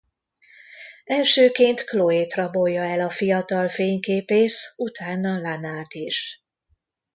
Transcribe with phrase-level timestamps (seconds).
[1.03, 6.43] Elsőként Chloe-t rabolja el a fiatal fényképész utána Lana-t is.